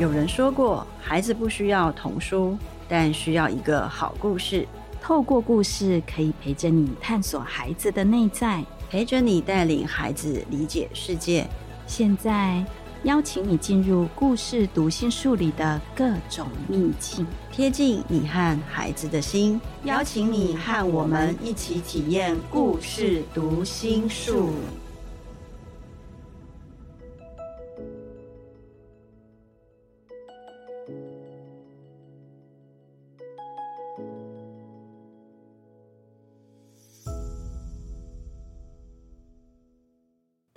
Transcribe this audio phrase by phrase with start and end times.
[0.00, 2.56] 有人说过，孩子不需要童书，
[2.88, 4.66] 但需要一个好故事。
[4.98, 11.46] 透过故事，可以陪着你探索孩子的内在，陪着你带领孩子理解世界。
[11.86, 12.64] 现在，
[13.02, 19.60] 邀请你进入故事读心术里的各种秘境，贴近你和孩子的心。
[19.84, 24.54] 邀请你和我们一起体验故事读心术。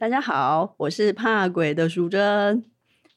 [0.03, 2.65] 大家好，我是怕鬼的淑珍。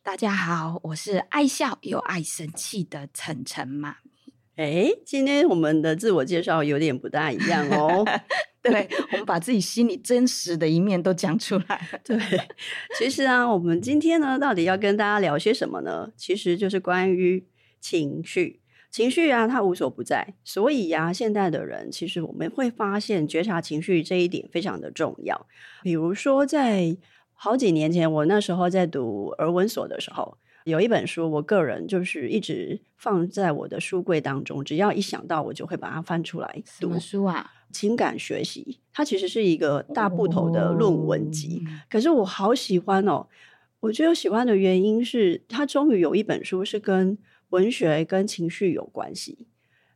[0.05, 4.33] 大家好，我是爱笑又爱生气的晨晨妈咪。
[4.55, 8.05] 哎，今天我们的自我介绍有点不大一样哦。
[8.63, 11.89] 对，我们把自己心里真实的一面都讲出来。
[12.07, 12.17] 对，
[12.97, 16.13] 其实啊，我们今天呢，到底要跟大家聊些什么呢？
[16.17, 17.45] 其实就是关于
[17.81, 18.61] 情绪。
[18.97, 25.47] 情绪啊，它无所不在，所以呀、啊，现代的人其实我们会发现觉察情绪这一点非常的重要。
[25.83, 26.97] 比如说，在
[27.35, 36.89] 好几年前，我那时候在读儿文所的时候，有一本书，我个人就是一直放在我的书柜当中，只要一想到，我就会把它翻出来读。
[36.89, 37.51] 什么书啊？
[37.71, 43.27] 情感学习，它其实是一个大部头的论文集，哦、可是我好喜欢哦。
[43.81, 47.19] 我觉得喜欢的原因是，它终于有一本书是跟
[47.51, 49.47] 文学跟情绪有关系，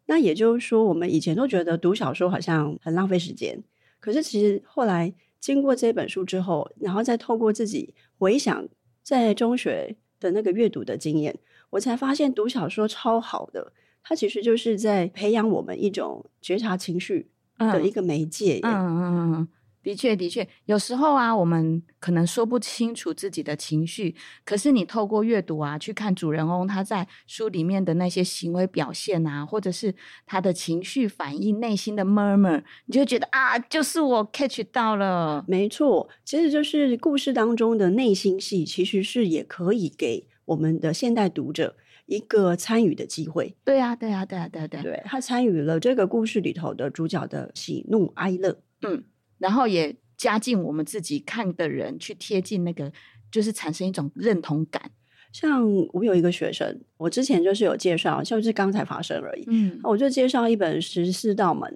[0.06, 3.62] 那也就是说，我们以前都觉得读小说好像很浪费时间，
[3.98, 8.69] 可是其实后来经过这本书之后，然后再透过自己回想
[9.03, 11.39] 在中学的那个阅读的经验，
[11.71, 18.61] 我才发现读小说超好的，它其实就是在培养我们一种觉察情绪的一个媒介。
[18.62, 19.33] 嗯嗯嗯。
[19.33, 19.48] 嗯
[19.83, 24.14] 的确，的确，有时候啊，我们可能说不清楚自己的情绪，
[24.45, 29.95] 可是你透过阅读啊，去看主人翁他在书里面的那些行为表现啊，或者是
[30.27, 35.44] 他的情绪反应、内心的 murmur，你就觉得啊，就是我 catch 到了。
[35.49, 43.54] 没错，其实就是故事当中的内心戏，其实是也可以给我们的现代读者一个参与的机会。
[43.65, 48.60] 对啊，对啊，对啊，对啊，对啊，对，他参与了这个故事里头的主角的喜怒哀乐。
[48.83, 49.03] 嗯。
[49.41, 52.93] 然后也加进我们自己看的人去贴近那个，
[53.33, 54.93] 就是产生一种认同感。
[55.33, 59.45] 像我有一个学生，我之前就是有介绍，就是刚才发生而已。
[59.49, 61.69] 嗯，我就介绍一本《十四道门》。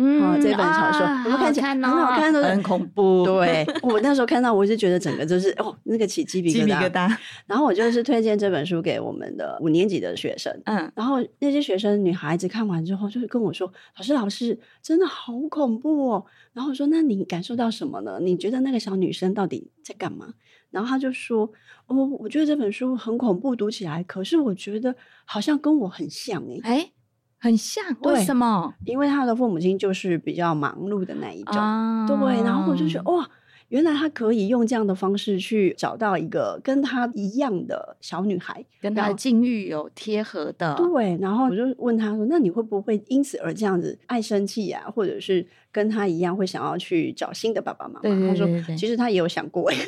[0.00, 3.24] 嗯、哦，这本小说，我看起来很好看，哦，很恐怖。
[3.24, 6.54] 对， 我那时候看到，我就觉得整个就是哦，那个起鸡皮疙瘩。
[6.54, 7.16] 鸡皮疙瘩。
[7.46, 10.56] 然后我就是推荐这本书给我们的五年级的学生。
[10.66, 18.20] 嗯，然后那些学生女孩子看完之后，就是跟我说：“老师，老师，真的好恐怖哦。”然后我说：“那你感受到什么呢？
[18.22, 20.34] 你觉得那个小女生到底在干嘛？”
[20.70, 21.50] 然后他就说
[21.88, 24.94] ：“哦，我觉得这本书很恐怖，读起来，可是我觉得
[25.24, 26.92] 好像跟我很像诶。”哎。
[27.38, 28.74] 很像，为什么？
[28.84, 32.16] 因为他的父母亲就是比较忙碌的那一种，啊、对。
[32.42, 33.28] 然后我就觉得，哇，
[33.68, 40.74] 原来他可以用这样的方式去找到一个跟他一样的小女孩，跟他的境遇有贴合的。
[40.76, 41.16] 对。
[41.20, 44.82] 然后我就问他说：“那你会不会因此而这样子爱生气啊？
[44.94, 49.70] 或者是跟他一样会想要去找新的爸爸妈妈？”对对对对对，他说：“其实他也有想过。”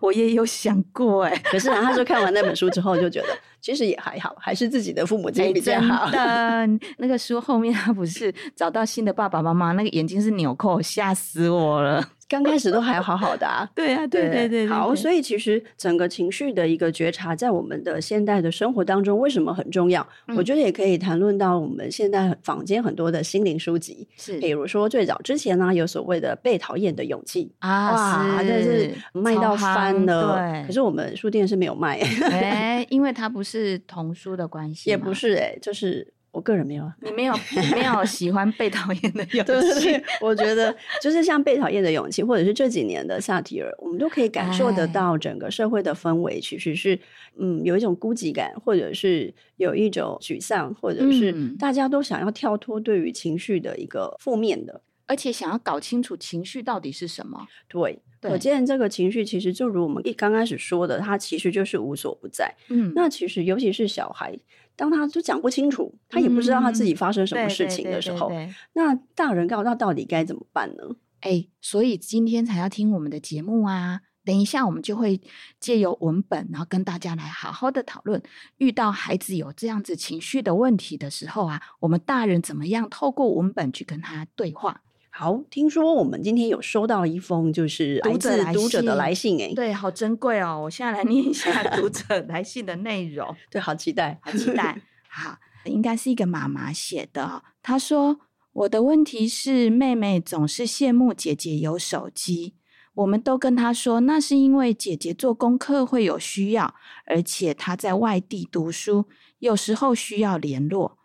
[0.00, 3.28] 我也有想过哎，可是他说看完那本书之后就觉得
[3.66, 6.04] 其实也还好，还是自己的父母亲比较好。
[6.04, 12.00] 欸、真的， 那个书后面他不是找到新的爸爸妈妈，那个眼睛是纽扣，吓死我了。
[12.28, 20.06] 刚开始都还好好的啊， 对啊，对对对，好，所以其实整个情绪的一个觉察，在我们的现代的生活当中，为什么很重要？
[20.26, 32.00] 嗯、我觉得也可以谈论到我们现在坊间很多的心灵书籍，是，比如说最早之前呢，有所谓的被讨厌的勇气啊，哇，是，是卖到翻了，对，可是我们书店是没有卖，
[32.30, 36.15] 哎， 因为它不是童书的关系，也不是哎、欸，就是。
[36.36, 37.34] 我个人没有啊，你没有
[37.72, 39.42] 没有喜欢被讨厌的勇气。
[39.50, 46.98] 对对对，我觉得就是像被讨厌的勇气，或者是这几年的萨提尔，我们都可以感受得到整个社会的氛围其实是
[47.38, 57.46] 嗯有一种孤寂感，或者是有一种沮丧，或者是大家都想要跳脱对于情绪的一个负面的，而且想要搞清楚情绪到底是什么。
[57.66, 57.98] 对。
[58.22, 62.52] 可见这个情绪其实就如我们一刚开始说的，它其实就是无所不在。
[62.70, 64.36] 嗯，那其实尤其是小孩，
[64.76, 68.30] 当他就讲不清楚，他也不知道他自己发生什么事情的时候，
[68.74, 70.84] 那大人告诉他到底该怎么办呢？
[71.20, 74.02] 哎，所以今天才要听我们的节目啊！
[74.24, 75.20] 等一下我们就会
[75.60, 78.20] 借由文本，然后跟大家来好好的讨论，
[78.58, 84.82] 遇到孩子有这样子情绪的问题的时候啊，我们大人怎么样透过文本去跟他对话。
[85.18, 90.60] 好，听说我们今天有收到一封就是来自读者的来信，哎，对，好珍贵哦！
[90.64, 94.78] 我现在来念一下 读者来信的内容，对，好期待，好期待。
[95.08, 97.42] 好，应该是一个妈妈写的。
[97.62, 98.18] 她说
[98.52, 102.54] ：“我的问题是，妹妹总是羡慕姐姐有手机，
[102.92, 106.74] 我们都跟她说，那是因为姐姐做功课会有需要，
[107.06, 109.06] 而且她在外地读书，
[109.38, 110.98] 有时候需要联络。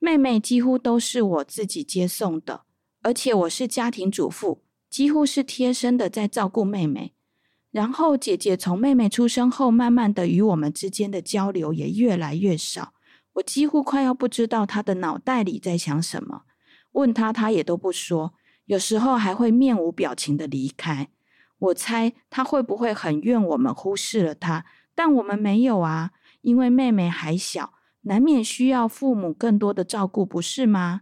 [0.00, 2.62] 妹妹几乎都是我自己接送的。”
[3.02, 7.14] 而且我是家庭主妇，几乎是贴身的在照顾妹妹。
[7.70, 12.94] 然后姐姐从妹妹出生后，慢慢的与我们之间的交流也越来越少。
[13.34, 16.42] 我几乎快要不知道她的脑袋里在想什么，
[16.92, 18.34] 问她她也都不说，
[18.66, 21.08] 有时候还会面无表情的离开。
[21.58, 24.66] 我猜她会不会很怨我们忽视了她？
[24.94, 26.10] 但我们没有啊，
[26.42, 27.72] 因为妹妹还小，
[28.02, 31.00] 难免需要父母更多的照顾，不是吗？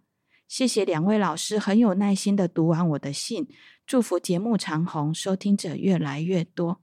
[0.51, 3.47] 谢谢两位老师很有耐心的读完我的信，
[3.87, 6.83] 祝福节目长虹，收听者越来越多。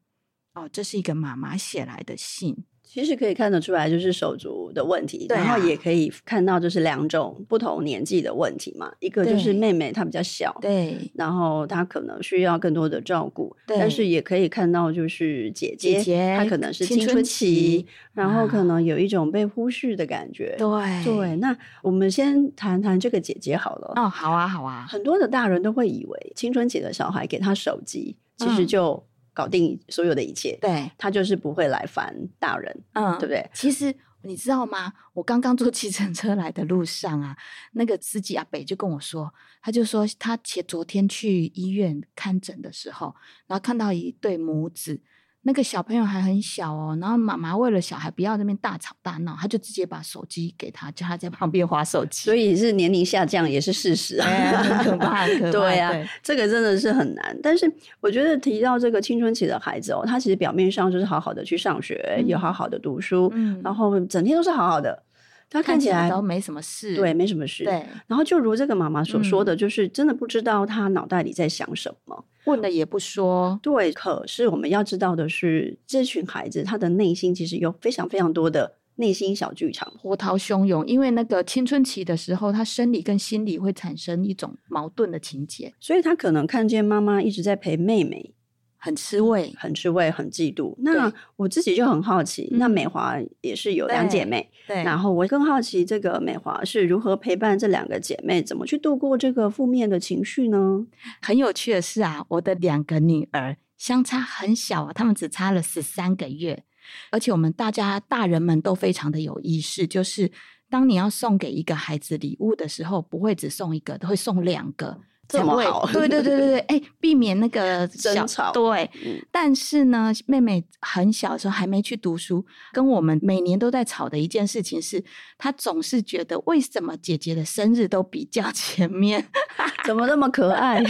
[0.53, 2.63] 哦，这是一个妈妈写来的信。
[2.89, 8.89] 其实可以看得出来，就是手足的问题，啊，然后也可以看到就是两种不同年纪的问题嘛。
[8.99, 13.77] 一个就是妹妹她比较小，对，然后她可能需要更多的照顾，对。
[13.77, 20.55] 但是也可以看到就是姐姐，姐姐她可能是青春期，青春期，然后可能有一种被忽视的感觉。
[20.57, 20.67] 对
[21.03, 23.93] 对，那我们先谈谈这个姐姐好了。
[23.97, 24.87] 哦，好啊，好啊。
[24.89, 28.93] 很多的大人都会以为青春期的小孩给他手机，其实就。
[28.93, 29.03] 嗯
[29.37, 33.47] 搞定所有的一切，对，他就是不会来烦大人，嗯，对不对？
[33.53, 34.91] 其实你知道吗？
[35.13, 37.37] 我刚刚坐计程车来的路上啊，
[37.73, 39.31] 那个司机阿北就跟我说，
[39.61, 43.13] 他就说他前昨天去医院看诊的时候，
[43.45, 44.99] 然后看到一对母子。
[45.47, 52.25] 那个小朋友还很小哦，然后妈妈为了小孩不要那边大吵大闹，他就直接把手机给他，叫他在旁边划手机。
[52.25, 55.51] 所以是年龄下降也是事实啊，哎、很可怕，很可怕。
[55.57, 57.39] 对啊，对，这个真的是很难。
[57.41, 57.65] 但是
[58.01, 65.01] 我觉得提到这个青春期的孩子哦，他其实表面上就是好好的去上学，有、嗯、好好的读书，嗯，然后整天都是好好的。
[65.49, 67.63] 他看起来，看起来都没什么事，对，没什么事。
[67.63, 73.59] 对，然后就如这个妈妈所说的，就是真的不知道他脑袋里在想什么，问了也不说。
[73.61, 80.85] 对，可是我们要知道的是，这群孩子他的内心其实有非常非常多的内心小剧场，波涛汹涌。
[80.87, 88.33] 因为那个青春期的时候，他生理跟心理会产生一种矛盾的情节，所以他可能看见妈妈一直在陪妹妹。
[88.77, 90.75] 很吃味，很吃味，很嫉妒。
[90.77, 94.83] 那我自己就很好奇，嗯、那美华也是有两姐妹，对。
[94.83, 100.85] 然后我更好奇，这个美华是如何陪伴这两个姐妹，怎么去度过这个负面的情绪呢？
[101.21, 106.63] 很有趣的是啊，我的两个女儿相差很小啊，她们只差了十三个月，
[107.11, 110.31] 而且我们大家大人们都非常的有意识，就是
[110.69, 114.99] 当你要送给一个孩子礼物的时候，不会只送一个，都会送两个。
[115.27, 118.51] 这么好，对对对对对，哎，避免那个 争吵。
[118.51, 125.03] 对、嗯，但是呢，妹妹很小的时候还没去读书，跟我们每年都在吵的一件事情是，
[125.37, 129.27] 她总是觉得为什么姐姐的生日都比较 前面，
[129.85, 130.81] 怎么那么可爱？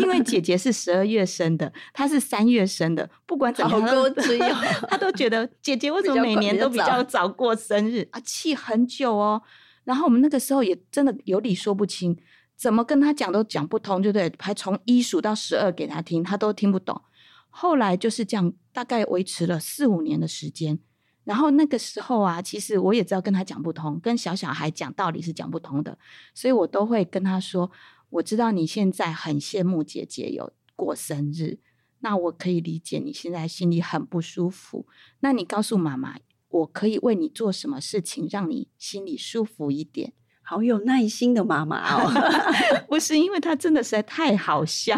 [0.00, 8.20] 因为姐姐是十二月生的，她是三月生的，不管怎么样，她都觉得姐姐为什么每年都比较早过生日啊？
[8.24, 9.42] 气很久哦。
[9.84, 12.16] 然后我们那个时候也真的有理说不清。
[12.56, 14.32] 怎么跟他讲都讲不通，对不对？
[14.38, 17.02] 还从一数到十二给他听，他都听不懂。
[17.50, 20.78] 后来就是这样，大概维持了四五年的时间。
[21.24, 25.98] 然后那个时候啊，其实我也知道跟他讲不通，跟小小孩讲道理是讲不通的，
[26.34, 27.70] 所以我都会跟他说
[28.10, 31.58] ：“我知道你现在很羡慕姐姐有过生日，
[32.00, 34.86] 那我可以理解你现在心里很不舒服。
[35.20, 36.16] 那你告诉妈妈，
[36.48, 40.14] 我可以为你做什么事情，让你心里舒服一点。”
[40.52, 42.12] 好有耐心的妈妈哦，
[42.86, 44.94] 不是因为她真的实在太好笑，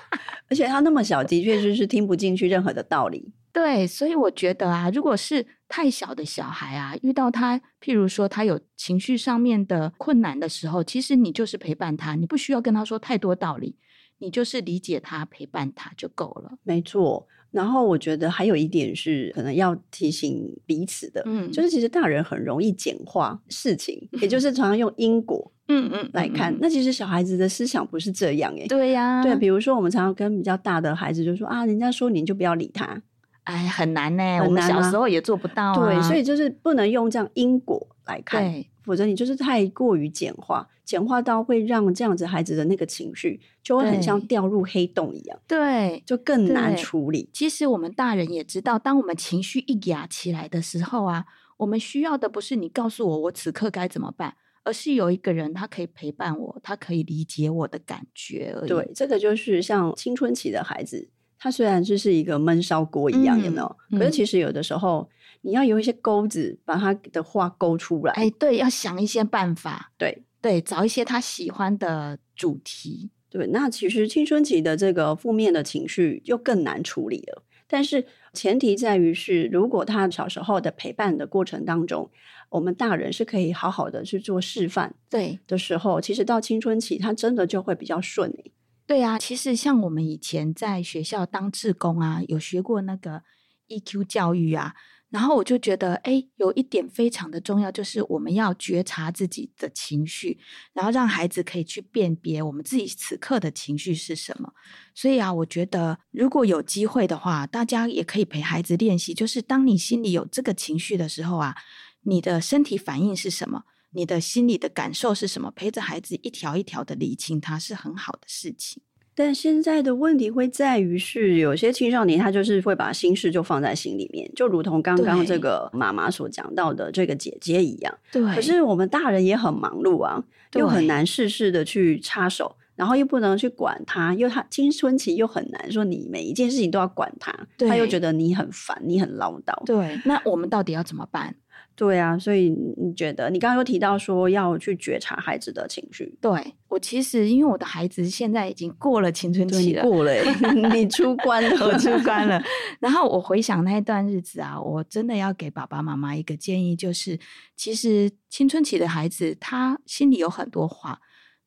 [0.48, 3.30] 而且她那么小，的确就是听不进去任何的道理。
[3.52, 13.76] 对，所以我觉得啊，如果是太小的小孩啊，遇到他，譬如说他有情绪上面的困难的时候，其实你就是陪伴他，你不需要跟他说太多道理，
[14.20, 16.52] 你就是理解他，陪伴他就够了。
[16.62, 17.28] 没错。
[17.54, 26.58] 然后我觉得还有一点是可能要提醒彼此的，嗯，就是其实大人很容易简化事情，嗯、也就是常常用因果，嗯嗯来看嗯嗯。
[26.60, 28.66] 那其实小孩子的思想不是这样诶、欸。
[28.66, 33.00] 对呀、啊，对，比如说我们常常跟比较大的孩子就说啊，人家说你就不要理他，
[33.44, 35.86] 哎，很难呢、欸，我们小时候也做不到、啊。
[35.86, 38.64] 对，所以就是不能用这样因果来看。
[38.82, 47.30] 否则你就是太过于简化，简化到会让这样子孩子的那个情绪就会很像掉入黑洞一样，对，就更难处理。
[47.32, 51.24] 其实我们大人也知道，当我们情绪一压起来的时候啊，
[51.56, 58.68] 我们需要的不是你告诉我我此刻该怎么办，而是有一个人他可以陪伴我，他可以理解我的感觉而已。
[58.68, 61.08] 对，这个就是像青春期的孩子，
[61.38, 63.76] 他虽然就是一个闷烧锅一样，嗯、有没有？
[63.92, 65.08] 可是其实有的时候，
[65.44, 68.12] 你要有一些钩子，把他的话勾出来。
[68.14, 69.92] 哎，对，要想一些办法。
[69.98, 73.10] 对对，找一些他喜欢的主题。
[73.28, 77.42] 对，那其实青春期的这个负面的情绪就更难处理了。
[77.66, 82.10] 但是前提在于是，如果他小时候的陪伴的过程当中，
[82.48, 88.52] 我们大人是可以好好的去做示范，对的时候，其实到青春期，他真的就会比较顺利。
[88.86, 93.22] 对啊，其实像我们以前在学校当志工啊，有学过那个
[93.68, 94.74] EQ 教育啊。
[95.14, 100.40] 然后我就觉得，哎，有一点非常的重要，就是我们要觉察自己的情绪，
[100.72, 104.52] 然后让孩子可以去辨别我们自己此刻的情绪是什么。
[104.92, 111.54] 所以啊，我觉得如果有机会的话，大家也可以陪孩子练习，就是当你心里有这个情绪的时候啊，
[112.02, 118.82] 你的身体反应是什么，你的心里的感受是什么，陪着孩子一条一条的理清，它是很好的事情。
[119.14, 127.98] 但现在的问题会在于是，有些青少年他就是会把心事就放在心里面，就如同刚刚这个妈妈所讲到的这个姐姐一样。
[128.10, 128.22] 对。
[128.34, 130.22] 可是我们大人也很忙碌啊，
[130.54, 139.64] 又很难事事的去插手，然后又不能去管他，又他青春期又很难说你每一件事情都要管他，他又觉得你很烦，你很唠叨。
[139.64, 140.00] 对。
[140.04, 141.36] 那我们到底要怎么办？
[141.76, 146.16] 对啊，所以你觉得你刚刚有提到说要去觉察孩子的情绪。
[146.20, 150.12] 对，我其实因为我的孩子现在已经过了青春期了，过了，
[150.72, 152.40] 你 出关了，我出关了。
[152.78, 157.18] 然后我回想那一段日子啊，我真的要给爸爸妈妈一个建议，就是
[157.56, 161.00] 其实青春期的孩子他心里有很多话，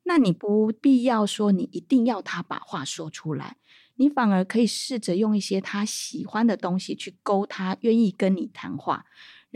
[0.04, 3.56] 那你不必要说你一定要他把话说出来，
[3.96, 9.06] 你反而可以试着用一些他喜欢的东西去勾他，愿意跟你谈话。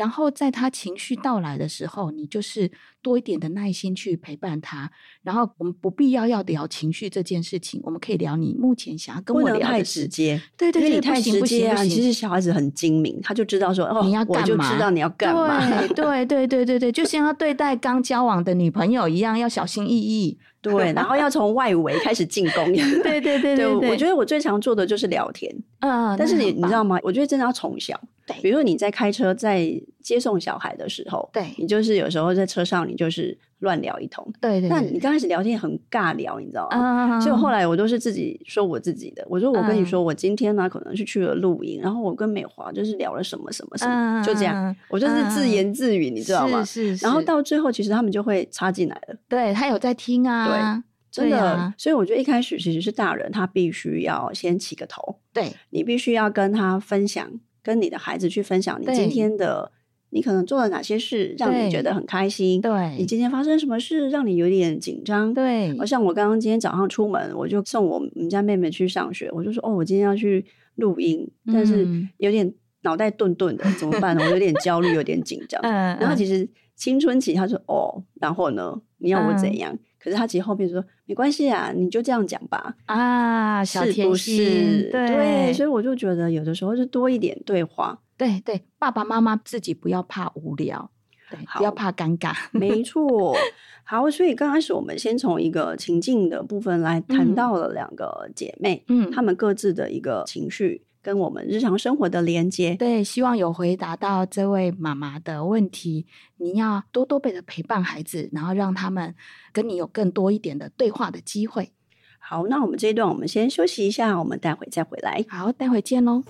[0.02, 4.92] 然后在他情绪到来的时候，你就是多一点的耐心去陪伴他。
[5.24, 9.60] 然后我们不必要要聊情绪这件事情，我们可以聊你目前想要跟我聊的。
[9.60, 11.84] 不能太直接，对对对，因为你太直接啊！
[11.84, 15.88] 其实小孩子很精明，他就知道说哦，你要干嘛，我就知道你要干嘛。
[15.88, 20.38] 对 对对对对对，就像要对待刚交往的女朋友一样，要小心翼翼。
[20.62, 22.72] 对，然后要从外围开始进攻。
[23.02, 25.52] 对对对对，对，我觉得我最常做的就是聊天。
[25.80, 27.00] 嗯，但是你你知道吗？
[27.02, 28.00] 我觉得真的要从小。
[28.28, 34.26] 对，比如说你在开车在接送小孩的时候，对，你就是有时候在车上，你就是乱聊一通。
[34.42, 34.70] 对对。
[34.70, 37.20] 那你刚开始聊天很尬聊，你知道吗？
[37.20, 39.26] 所以后来我都是自己说我自己的。
[39.30, 46.64] 我说我跟你说，我今天呢可能是去了露营，然后我跟美华就是聊了什么什么什么，就这样，我就是自言自语，你知道吗？
[46.66, 47.06] 是是。
[47.06, 49.16] 然后到最后，其实他们就会插进来了。
[49.30, 50.48] 对，他有在听啊。
[50.48, 50.84] 对。
[51.12, 55.20] 真的，啊、所以我觉得一开始其实是大人，他必须要先起个头。
[55.34, 57.30] 对，你必须要跟他分享，
[57.62, 59.70] 跟你的孩子去分享你今天的，
[60.12, 62.62] 你可能做了哪些事，让你觉得很开心。
[62.62, 65.34] 对，你今天发生什么事让你有点紧张？
[65.34, 71.88] 对，好像我刚刚今天早上出门，我就送我们家妹妹去上学，我就说哦，我今天要去录音，但是
[72.18, 72.54] 有点
[72.84, 74.24] 脑袋顿顿的，怎么办呢？
[74.24, 75.60] 我有点焦虑，有点紧张。
[75.64, 79.74] 嗯，然后其实青春期，他说哦，然后呢，你要我怎样？
[79.74, 84.90] 嗯可是他其实后面说没关系啊，你就这样讲吧啊，是不是？
[84.92, 90.92] 对，对，所以我就觉得有的时候就多一点对话，对对，爸爸妈妈自己不要怕无聊，
[91.32, 93.36] 对，不要怕尴尬，没 错。
[93.84, 100.86] 好，所以刚开始我们先从一个情境的部分来谈到了两个姐妹，嗯，她们各自的一个情绪。
[101.04, 106.06] 跟我们日常生活的连接，对，希望有回答到这位妈妈的问题。
[106.38, 109.16] 你要多多的陪伴孩子，然后让他们
[109.52, 111.72] 跟你有更多一点的对话的机会。
[112.20, 115.26] 好，那我们这一段我们先休息一下，我们待会再回来。
[115.28, 116.22] 好，待会见喽。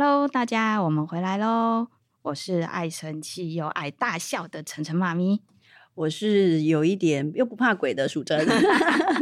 [0.00, 1.88] Hello，大家，我们回来喽。
[2.22, 5.40] 我是爱生气又爱大笑的晨晨妈咪，
[5.96, 8.46] 我是有一点又不怕鬼的淑珍。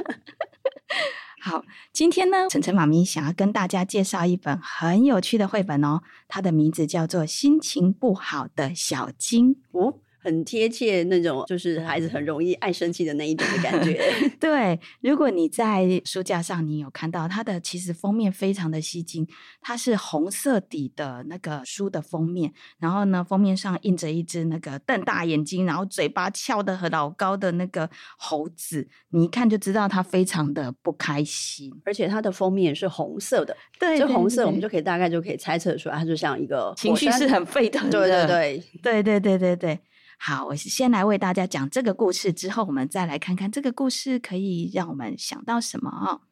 [1.40, 1.64] 好，
[1.94, 10.00] 今天呢，晨晨妈咪想要跟大家介绍一本很有趣的绘本哦，它的名字叫做《心情不好的小金》哦。
[10.26, 13.96] 很贴切那种，就是孩子很容易爱生气的那一种的感觉。
[14.40, 19.24] 对，如果你在书架上，你有看到它的，其实封面非常的吸睛，
[19.60, 33.56] 它是红色底的那个书的封面，然后呢，封面上印着一只那个瞪大眼睛，然后嘴巴翘得很老高的那个猴子，你一看就知道它非常的不开心，而且它的封面是红色的。
[33.78, 38.00] 对，这红色我们就可以大概就可以猜测出来，它就像一个情绪是很沸腾的。
[38.00, 39.78] 对对对，对对对对对。
[40.18, 46.22] 好，我先来为大家讲这个故事，之后我们再来看看这个故事可以让我们想到什么哦。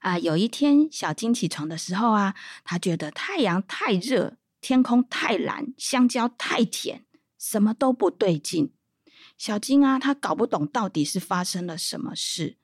[0.00, 2.34] 啊，有一天小金起床的时候啊，
[2.64, 7.04] 他觉得太阳太热，天空太蓝，香蕉太甜，
[7.38, 8.72] 什么都不对劲。
[9.36, 12.56] 小金啊，他搞不懂到底是发生了什么事。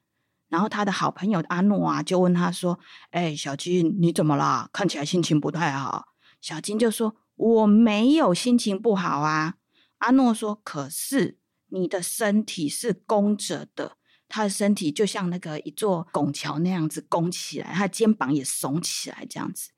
[0.49, 2.79] 然后他的好朋友阿诺啊，就问他说
[3.11, 4.71] ：“哎，小金，你怎么啦？
[4.73, 9.57] 看起来心情不太好。”小金就说：“我没有心情不好啊。”
[9.99, 11.39] 阿诺说：“可是
[11.69, 13.97] 你的身体是弓着的，
[14.29, 19.71] 他的身体就像那个一座拱桥那样子弓起来，他肩膀也耸起来这样子。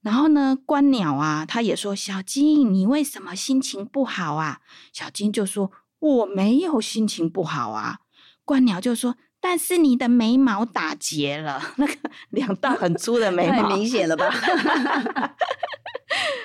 [0.00, 4.60] 然后呢，观鸟啊，他也说：‘小金，你为什么心情不好啊？’
[4.92, 8.00] 小金就说：‘我没有心情不好啊。’
[8.44, 11.94] 观鸟就说。”但是你的眉毛打结了，那个
[12.30, 14.30] 两道很粗的眉毛，太明显了吧？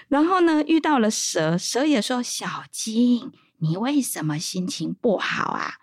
[0.10, 5.76] 然后呢，遇到了蛇，蛇也说：“小金，你为什么心情不好啊？”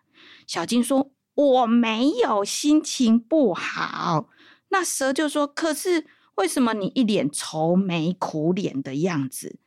[0.44, 4.28] 小金说：“我没有心情不好。”
[4.70, 9.60] 那蛇就说：“可是为什么你一脸愁眉苦脸的样子？”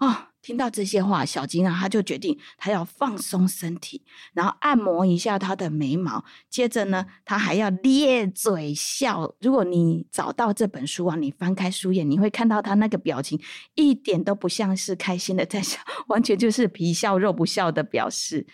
[0.00, 0.26] 哦。
[0.42, 4.02] 听到这些话，小金啊，他就决定他要放松身体，
[4.32, 6.24] 然后按摩一下他的眉毛。
[6.48, 9.34] 接着呢，他还要咧嘴笑。
[9.42, 13.38] 如果你找到这本书啊，你翻开书页，你会看到他那个表情，
[13.74, 15.78] 一点都不像是开心的 在笑，
[16.08, 18.46] 完全就是皮笑肉不笑的表示。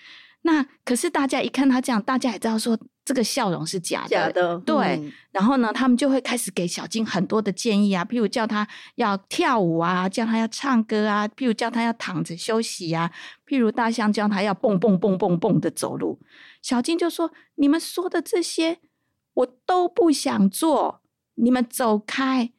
[0.42, 2.76] 那可是大家一看他这样，大家也知道说。
[3.06, 4.58] 这个笑容是假的，假的。
[4.58, 13.12] 对，嗯、然后呢，他们就会开始给小金很多的建议啊，譬如叫他要跳舞啊，叫他要唱歌啊，譬如叫他要躺着休息啊，
[13.46, 16.18] 譬如大象叫他要蹦蹦蹦蹦蹦的走路。
[16.60, 18.80] 小金就说：“你们说的这些，
[19.34, 21.00] 我都不想做，
[21.36, 22.50] 你们走开。”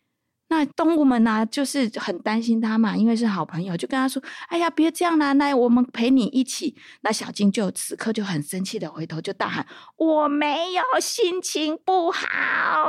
[0.50, 9.66] 那动物们呢、啊，就是很担心他嘛，因为是好朋友，就跟他说：“哎呀，别这样啦，来，我们陪你一起。”那小金就此刻就很生气的回头就大喊
[9.98, 12.26] ：“我没有心情不好。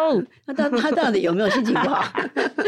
[0.47, 2.05] ”那他他到底有没有心情不好？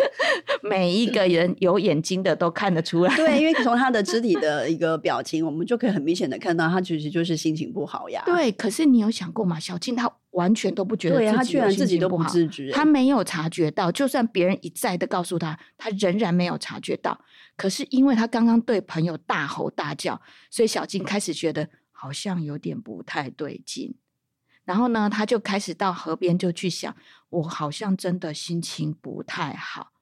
[0.62, 3.14] 每一个人有眼睛的都看得出来。
[3.14, 8.22] 对，因为 从他的肢体的一个表情，我们就可以很明显的看到他其实就是心情不好呀。
[8.26, 9.60] 对，可是你有想过吗？
[9.60, 10.10] 小金他。
[10.32, 17.24] 完全都不觉得自己，他居然自己都不自觉，他没有察觉到，就算别人一再的告诉他，他仍然没有察觉到。
[17.56, 23.96] 可是因为他刚刚对朋友大吼大叫，所以小金开始觉得好像有点不太对劲。
[24.64, 26.94] 然后呢，他就开始到河边就去想，
[27.30, 29.92] 我好像真的心情不太好。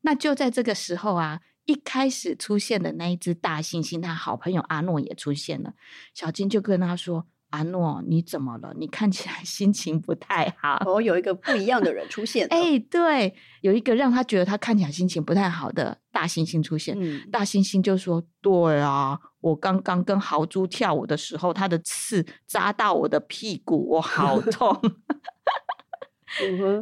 [0.00, 5.74] 那就在这个时候啊，一开始出现的那一只大猩猩，他好朋友阿诺也出现了。
[6.14, 7.26] 小金就跟他说。
[7.54, 8.74] 阿诺，你怎么了？
[8.76, 10.82] 你看起来 心情不太好。
[10.86, 12.46] 哦，有一个不一样的人出现。
[12.50, 16.96] 哎，对，有一个让他觉得他看起来心情不太好的大猩猩出现。
[16.98, 24.76] 嗯，大猩猩就说：“对啊，我刚刚跟豪猪跳舞的时候，他的刺扎到我的屁股，我好 痛。”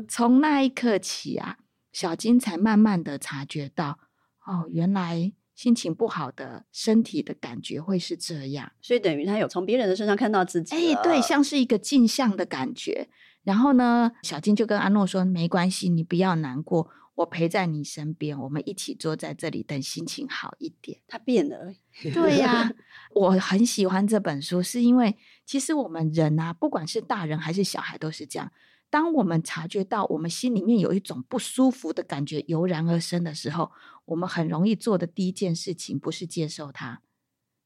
[0.08, 1.58] 从那一刻起啊，
[1.92, 3.98] 小金才慢慢的察觉到，
[4.46, 5.32] 哦，原来。
[5.54, 10.74] 心情不好的身体的感觉会是这样，所以等于他有从别人的身上看到自己。
[10.74, 13.08] 哎，对，像是一个镜像的感觉。
[13.44, 21.74] 然后呢，小金就跟阿诺说：“没关系，你不要难过，我陪在你身边，我们一起坐在这里，等心情好一点。”他变了。
[22.14, 22.72] 对呀、啊，
[23.14, 28.50] 我很喜欢这本书，是因为其实我们人啊，不管是大人还是小孩，都是这样。
[28.92, 33.72] 当我们察觉到我们心里面有一种不舒服的感觉油然而生的时候，
[34.05, 37.00] 我们很容易做的第一件事情不是接受它，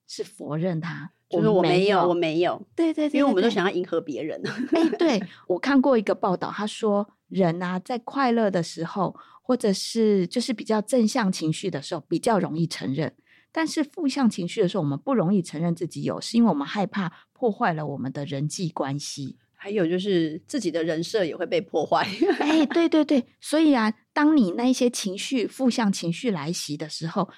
[0.07, 1.11] 是否认它。
[1.29, 2.65] 就是我没有，我没有。
[2.77, 4.41] 对对对，因为我们都想要迎合别人。
[4.71, 13.11] 哎，对，我看过一个报道，他说人啊，在快乐的时候，或者是就是比较正向情绪的时候，比较容易承认；
[13.51, 19.37] 但是负向情绪的时候，我们不容易承认自己有，是因为我们害怕破坏了我们的人际关系。
[19.67, 22.07] 还有就是自己的人设也会被破坏。
[22.39, 27.29] 哎，对对对，所以啊，当你那一些情绪、负向情绪来袭的时候，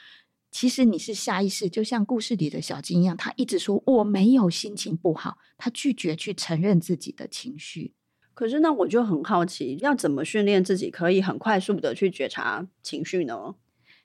[0.51, 7.95] 其实你是下意识，就像故事里的小金一样，他一直说我没有心情不好，他拒绝去承认自己的情绪。
[8.35, 13.55] 可是那我就很好奇，要怎么训练自己可以很快速的去觉察情绪呢？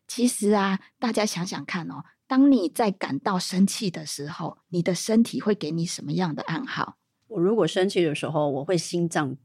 [0.08, 7.00] 其实啊，大家想想看哦，当你在感到生气的时候，你的身体会给你什么样的暗号？
[7.34, 9.36] 我如果生气的时候，我会心脏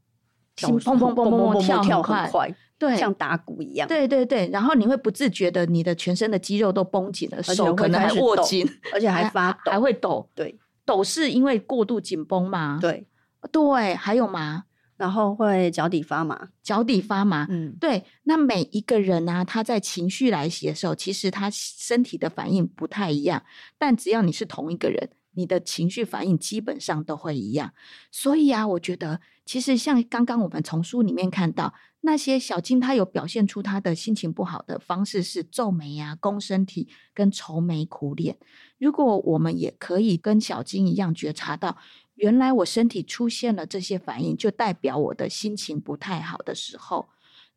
[0.55, 3.87] 心砰砰砰砰砰跳跳很快，对，像打鼓一样。
[3.87, 10.29] 对对对，然后你会不自觉的，你的全身的肌肉都绷紧了，手可能还握紧，而且还发抖还会抖。
[10.35, 12.77] 对，抖是因为过度紧绷吗？
[12.79, 13.07] 对
[13.51, 14.65] 对，还有吗？
[14.97, 17.47] 然后会脚底发麻，脚底发麻。
[17.49, 18.03] 嗯，对。
[18.23, 23.41] 那每一个人呢，他在情绪来袭的时候，其实他身体的反应不太一样，
[23.77, 25.09] 但只要你是同一个人。
[25.39, 27.73] 你的情绪反应基本上都会一样。
[28.11, 38.37] 所以啊，我觉得其实像刚刚我们从书里面看到，那些小金他有表现出他的心情不好的方式是皱眉啊、弓身体跟愁眉苦脸。
[38.77, 41.77] 如果我们也可以跟小金一样觉察到，
[42.15, 47.09] 原来我身体出现了这些反应，就代表我的心情不太好的时候。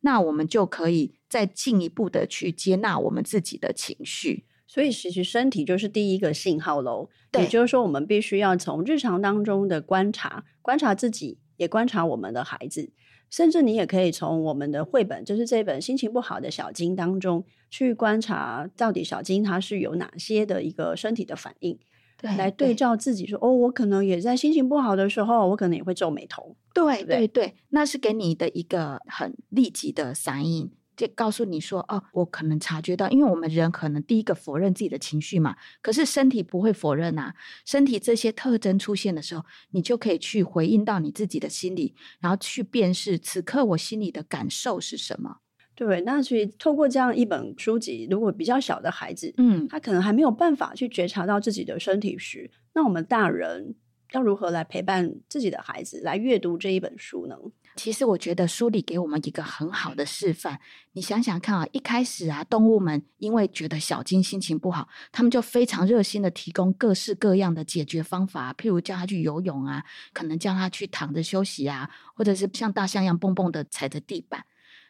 [0.05, 7.07] 那我们就可以再进一步的去接纳我们自己的情绪，所以其实身体就是第一个信号喽。
[7.31, 12.91] 对，也就是说，我们必须要从日常当中的观察，观察自己，也观察我们的孩子，
[13.29, 21.77] 甚至你也可以从我们的绘本，就是这本心情不好的小金当中去观察，到底小金他是有哪些的一个身体的反应。
[22.19, 26.55] 对，来对照自己说，哦，我可能也在心情不好的时候，我可能也会皱眉头。
[26.73, 30.71] 对对对，那是给你的一个很立即的反应，
[31.07, 37.35] 就告诉你说，哦，我可能察觉到，因为我们人可能第一个否认自己的情绪嘛，可是身体不会否认啊，
[37.65, 45.37] 身体这些特征出现的时候，你就可以去回应到你自己的心理，然后去辨识此刻我心里的感受是什么。
[45.75, 53.73] 对，那所以透过这样一本书籍，如果比较小的孩子，嗯，他可能还没有办法去觉察到自己的身体时，那我们大人
[54.11, 57.35] 要如何来陪伴自己的孩子来阅读这一本书呢？
[57.75, 60.59] 其实我觉得书里给我们一个很好的示范。
[60.93, 69.83] 你想想看啊，一开始啊，动物们因为觉得小金心情不好，他们就非常热心的提供各式各样的解决方法，譬如叫他去游泳啊，
[70.13, 74.45] 可能叫他去躺着休息啊，或者是像大象一样蹦蹦的踩着地板。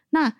[0.09, 0.33] 那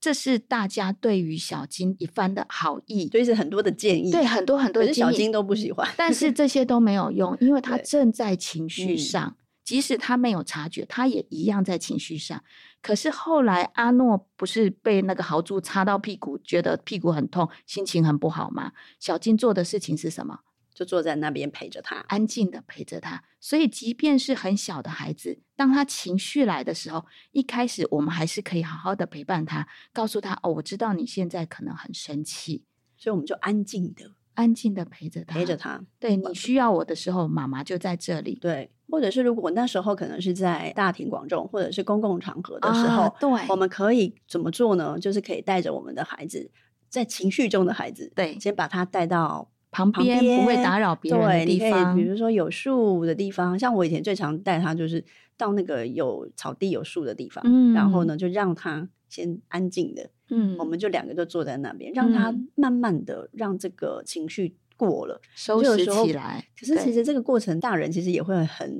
[0.00, 5.92] 这是大家对于小金一番的好意，所以是很多的建议，对很多很多的建议，小金都不喜欢。
[5.96, 9.36] 但是这些都没有用，因为 他正在情绪上，嗯、
[9.68, 12.42] 即使他没有察觉，他也一样在情绪上。
[12.80, 18.72] 可是后来阿诺不是被那个豪猪插到屁股，觉得屁股很痛，心情很不好吗？
[18.98, 20.40] 小金做的事情是什么？
[20.72, 23.22] 就坐在那边陪着他，安静的陪着他。
[23.40, 32.64] 所以，即便是很小的孩子，当他情绪来的时候，一开始我们还是可以好好的陪伴他，告诉他：“哦，我知道你现在可能很生气。”
[32.96, 35.84] 所以，我们就安静的、安静的陪着他，陪着他。
[35.98, 38.38] 对，你需要我的时候，妈妈就在这里。
[38.40, 44.96] 对，或者是如果那时候可能是在大庭广众或者是公共场合的时候，啊、对，我们可以怎么做呢？
[45.00, 46.48] 就是可以带着我们的孩子，
[46.88, 49.50] 在情绪中的孩子，对，先把他带到。
[49.70, 55.04] 旁边不会打扰别人的地方，比如说有树的地方，像我以前最常带他就是
[55.36, 66.44] 到那个有草地、有树的地方，嗯，然后呢就让他先安静的，嗯，我们就两个就坐在那边，让他慢慢的让这个情绪过了，收拾起来。
[66.58, 68.76] 可是其实这个过程，大人其实也会很，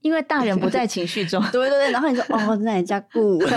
[0.00, 3.38] 因为大人不在情绪中， 对对对，然后你说哦，那人家顾。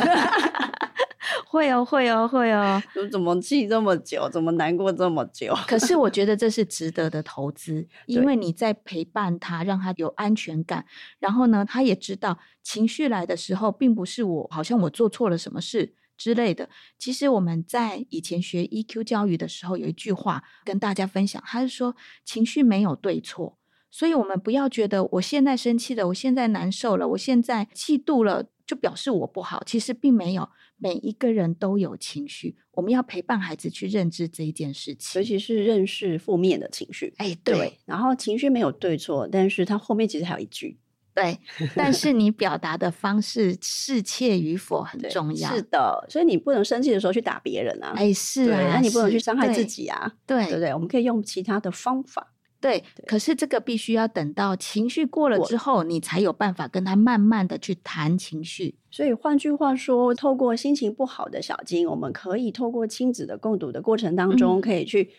[1.48, 2.82] 会哦，会哦，会哦！
[3.10, 4.28] 怎么气这么久？
[4.30, 5.54] 怎么难过这么久？
[5.68, 10.86] 可是我觉得这是值得的投资，因为你在陪伴他，让他有安全感。
[11.20, 16.70] 然后呢，他也知道情绪来的时候，并不是我好像我做错了什么事之类的。
[16.98, 23.58] 其实我们在以前学 EQ 教育的时候，有一句话跟大家分享，他是说情绪没有对错，
[23.90, 28.48] 所以我们不要觉得我现在生气了，我现在难受了，我现在嫉妒了。
[28.68, 30.50] 就表示我不好，其实并没有。
[30.78, 37.14] 每一个人都有情绪，我们要陪伴孩子去认知这一件事情，尤其是认识负面的情绪。
[37.18, 37.80] 哎，对，对。
[37.86, 40.80] 然后情绪没有对错，但是它后面其实还有一句，
[41.16, 41.40] 对。
[41.74, 45.50] 但是你表达的方式适切与否很重要。
[45.50, 47.94] 是的，所以你不能生气的时候去打别人啊。
[47.96, 50.12] 哎，是啊，那你不能去伤害自己啊。
[50.28, 50.74] 对，对不对？
[50.74, 52.34] 我们可以用其他的方法。
[52.62, 58.74] 对，可是这个必须要等到情绪过了之后，你才有办法跟他慢慢的去谈情绪。
[58.90, 65.10] 所以换句话说，透过心情不好的小金，我们可以透过亲子的共读的过程当中，可以去、嗯、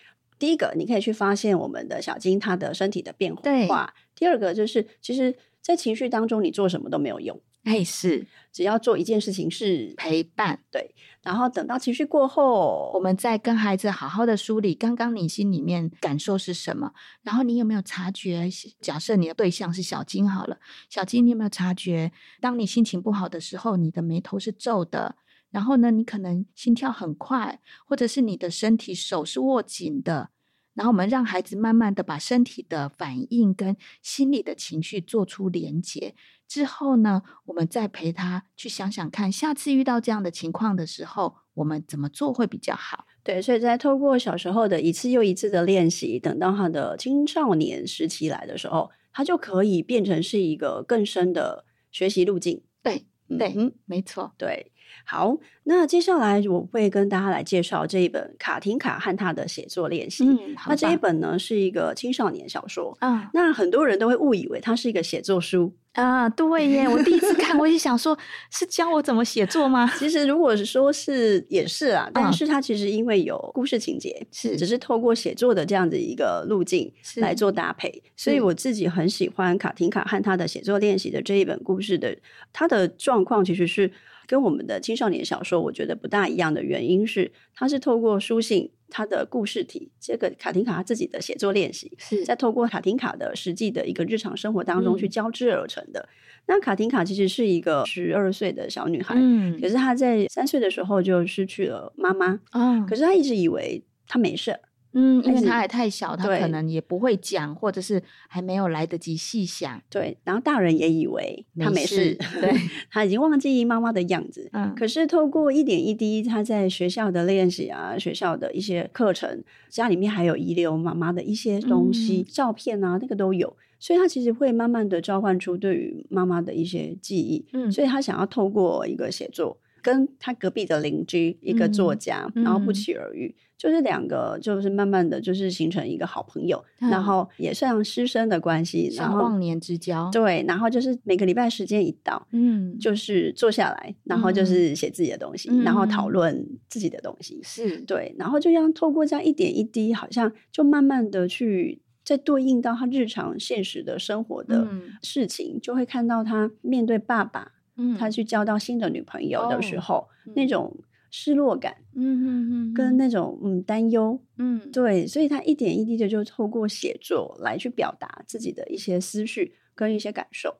[0.41, 3.95] 第一个，你可以去发现我们的小金他的身体的变化。
[4.17, 5.33] 第二个就是，其实，
[5.67, 7.43] 在情绪当中，你做什么都没有用。
[7.65, 18.49] 哎，是，只要做一件事情是陪伴，对，然后等到情绪过后，我们再跟孩子好好的梳理刚刚你心里面感受是什么，然后你有没有察觉？
[18.81, 20.57] 假设你的对象是小金好了，
[20.89, 22.13] 小金，你有没有察觉？
[22.41, 25.17] 当你心情不好的时候，你的眉头是皱的，
[25.51, 30.31] 然后呢，你可能心跳很快，或者是你的身体手是握紧的。
[30.77, 36.15] 然后我们让孩子慢慢的把身体的反应跟心理的情绪做出连结
[36.47, 43.07] 之后呢，我们再陪他去想想看，下次遇到这样的情况的时候，我们怎么做会比较好？
[43.25, 52.63] 对，所以在透过小时候的一次又一次的练习，等到他的青少年时期来的时候，他就可以变成是一个更深的学习路径。
[52.83, 54.71] 对，对，嗯，没错，对。
[55.09, 60.25] 好，那接下来我会跟大家来介绍这一本《卡廷卡和他的写作练习》。
[60.29, 62.97] 嗯，那这一本呢是一个青少年小说。
[63.01, 65.73] 嗯，那很多人都会误以为它是一个写作书。
[65.93, 66.87] 啊，对耶！
[66.87, 68.19] 我第一次看，我就想说，
[68.51, 69.91] 是教我怎么写作吗？
[69.97, 82.15] 其实，如果是说是也是啊，但是它其实因为有故事情节，是只是透过写作的这样的一个路径来做搭配，所以我自己很喜欢卡廷卡和他的写作练习的这一本故事的，
[82.53, 83.91] 它的状况其实是。
[84.27, 96.01] 跟我们的青少年小说，我觉得不大一样的原因是，它是透过书信，它的故事体，这个卡廷卡他自己的写作练习，是在透过卡廷卡的实际的一个日常生活当中去交织而成的。
[96.01, 96.09] 嗯、
[96.49, 104.59] 那卡廷卡其实是一个十二岁的小女孩，嗯，可是她在三岁的时候就失去了妈妈，啊，可是她一直以为她没事。
[104.99, 109.79] 嗯，因为他还太小，他可能也不会讲，或者是还没有来得及细想。
[109.91, 112.51] 对，然后大人也以为他没事，对，
[112.91, 114.49] 他已经忘记妈妈的样子。
[114.55, 127.45] 嗯，可是透过一点一滴，他在学校的练习啊，学校的一些课程，家里面还有遗留妈妈的一些东西，嗯、照片啊，那个都有，所以他其实会慢慢的召唤出对于妈妈的一些记忆。
[127.53, 129.59] 嗯，所以他想要透过一个写作。
[129.87, 140.11] 跟他隔壁的邻居一个作家，嗯、然后不期而遇，嗯、就是两个，就是慢慢的就是形成一个好朋友，嗯、然后也算师生的关系，然后忘年之交。
[140.11, 147.79] 对，然后就是每个礼拜时间一到，嗯，就是坐下来，然后就是写自己的东西，嗯、然后讨论自己的东西，是。
[147.83, 154.67] 对，然后就像透过这样一点一滴，好像就慢慢的去在对应到他日常现实的生活的
[155.01, 157.53] 事情，嗯、就会看到他面对爸爸。
[157.99, 160.77] 他去交到新的女朋友的时候，嗯、那种
[161.11, 162.27] 失落感，嗯嗯
[162.73, 170.59] 嗯，跟那种嗯担忧，嗯，对，所以他一点一滴的就透过写作来去表达自己的一些思绪跟一些感受。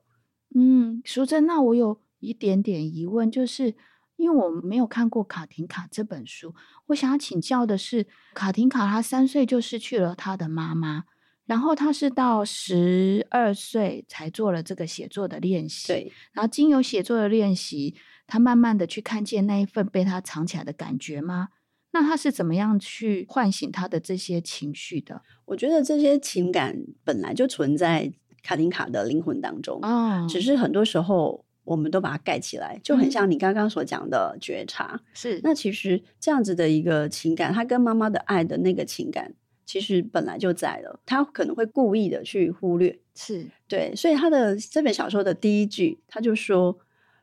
[0.55, 3.75] 嗯，淑珍，那我有一点点疑问，就是
[4.15, 6.55] 因为我没有看过《卡廷卡》这本书，
[6.87, 11.03] 我想要请教的是，卡廷卡他三岁就失去了他的妈妈。
[11.47, 16.11] 然后他是到十二岁才做了这个写作的练习，对。
[16.33, 17.95] 然后经由写作的练习，
[18.27, 21.47] 他慢慢的去看见那一份被他藏起来的感觉吗？
[21.91, 25.21] 那他是怎么样去唤醒他的这些情绪的？
[25.45, 28.11] 我觉得这些情感本来就存在
[28.43, 34.99] 卡廷卡的灵魂当中，哦，只是很多时候我们都把它盖起来，就很像你刚刚所讲的觉察。
[35.13, 39.33] 是，那其实这样子的一个情感，他跟妈妈的爱的那个情感。
[39.67, 46.79] 其实本来就在了，他可能会故意的去忽略，是对，所以他的这本小说的第一句，他就说：“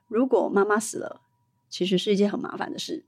[0.09, 1.23] 如果妈妈死了，
[1.71, 3.03] 其实是一件很麻烦的事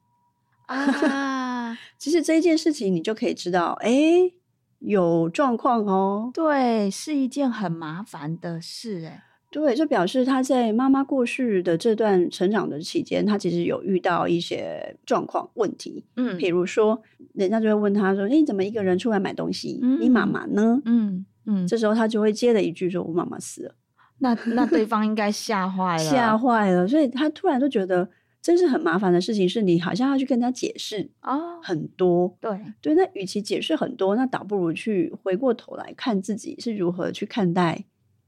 [0.64, 1.76] 啊。
[1.98, 4.32] ”其实这一件事情，你就可以知道，哎，
[4.78, 9.22] 有状况哦，对，是一件很麻烦的事，哎。
[9.50, 16.04] 对，就表示他在妈妈过世的这段成长的期间，他其实有遇到一些状况问题。
[16.16, 17.00] 嗯，比如说，
[17.32, 19.78] 人家就会问他说：“你怎么一个人出来买东西？
[19.82, 23.74] 嗯、你妈妈呢？”嗯嗯，这时候他就会接了一句说：“我妈妈死了。”
[24.18, 28.08] 那那对方应该吓坏了， 吓坏了，所以他突然就觉得
[28.42, 32.24] 真是很麻烦的事情，是你好像要去跟他解释哦很多。
[32.24, 37.84] 哦、对对，那与其解释很多，那倒不如去回过头来看自己是如何去看待。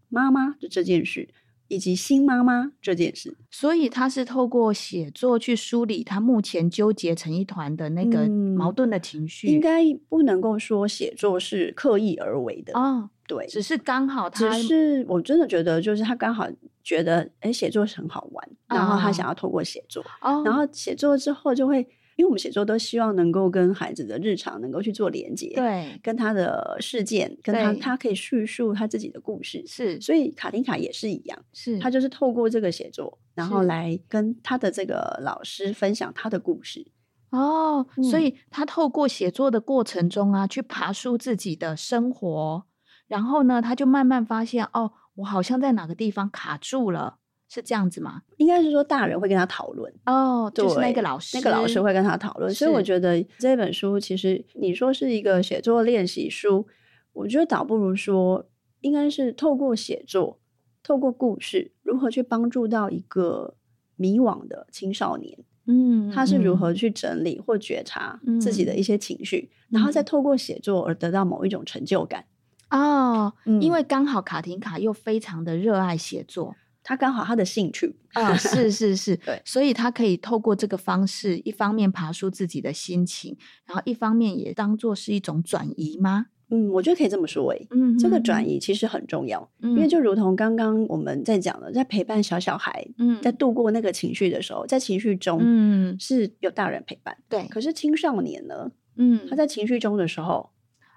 [0.08, 1.28] 妈妈的这件事，
[1.68, 9.48] 以及新妈妈这件事，所以他是透过写作去梳理他目前纠结成一团的那个矛盾的情绪。
[9.48, 16.48] 嗯、应该不能够说写作是刻意而为的哦，对，只是刚好他，只是我真的觉得，就是他刚好
[16.82, 21.86] 觉得，哎，写作是很好玩，然后他想要透过写作，哦、然后写作之后就会。
[22.18, 36.90] 因为我们写作都希望能够跟孩子的日常能够去做连接，对，跟他的事件，跟他他可以叙述他自己的故事，是，所以卡丁卡也是一样，是，他就是透过这个写作，然后来跟他的这个老师分享他的故事。
[37.30, 42.64] 哦，嗯、所以他透过写作的过程中啊，去爬梳自己的生活，
[43.06, 47.17] 然后呢，他就慢慢发现，哦，我好像在哪个地方卡住了。
[47.48, 48.22] 是这样子吗？
[48.36, 52.52] 应该是说大人会跟他讨论哦，就是那个老师，那个老师会跟他讨论。
[52.54, 56.66] 所以我觉得这本书其实你说是一个写作练习书，
[57.14, 58.46] 我觉得倒不如说
[58.82, 60.38] 应该是透过写作，
[60.82, 63.54] 透过故事，如何去帮助到一个
[63.96, 65.38] 迷惘的青少年。
[65.66, 72.24] 嗯，他是如何去整理或觉察自己的一些情绪，嗯、然后再透过写作而得到某一种成就感。
[72.70, 76.54] 哦，嗯、因为刚好卡廷卡又非常的热爱写作。
[76.82, 77.94] 他刚好他的兴趣。
[78.14, 83.36] 啊，是是是， 对，所以他可以透过这个方式，一方面爬出自己的心情，
[83.66, 86.26] 然后一方面也当做是一种转移吗？
[86.50, 97.46] 嗯，我觉得可以这么说，诶，嗯，这个转移其实很重要，嗯，因为就如同刚刚我们在讲的，在陪伴小小孩，嗯，在度过那个情绪的时候，在情绪中，嗯，是有大人陪伴，对。
[97.48, 100.48] 可是青少年呢，嗯，他在情绪中的时候，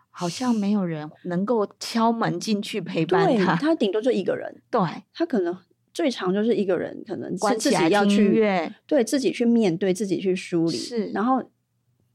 [0.10, 4.80] 好像没有人能够敲门进去陪伴他，他顶多就一个人，对，
[5.13, 5.54] 他可能
[5.94, 8.42] 最长就是一个人，可能是自己要去，
[8.86, 11.44] 对自己去面对，自己去梳理，是，然后。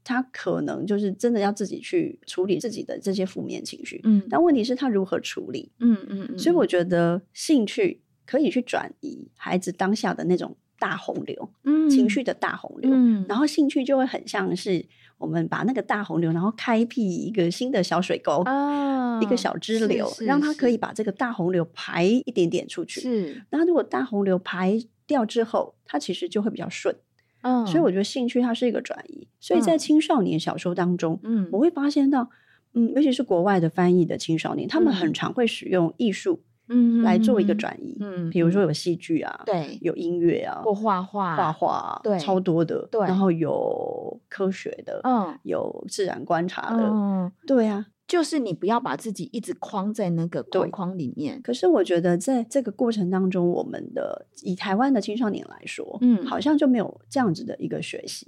[0.09, 6.65] 他可能就是真的要自己去处理自己的这些负面情绪，嗯，但问题是他如何处理，嗯嗯嗯，所以我。
[6.65, 14.85] 觉得兴趣可以去转移孩子当下的那种大洪流，嗯，情绪的大洪流，嗯，然后兴趣就会很像是
[15.17, 26.95] 我们把那个大洪流，然后开辟一个新的小水沟，哦，一个小支流，让它可以把这个大洪流排一点点出去，是，那如果大洪流排掉之后，它其实就会比较顺。
[27.41, 32.29] 嗯，所以我觉得兴趣它是一个转移，所以在青少年小说当中，嗯，我会发现到，
[32.73, 47.87] 嗯，尤其是国外的翻译的青少年，他们很常会使用艺术，嗯，来做一个转移，嗯，比如说有戏剧啊，对，有音乐啊，或画画，画画，对，超多的，对，然后有科学的，嗯，有自然观察的，嗯，对啊。
[48.07, 51.41] 就是你不要把自己一直框在那个框框里面。
[51.41, 58.25] 可是我觉得在这个过程当中，我们的以台湾的青少年来说，嗯，好像就没有这样子的一个学习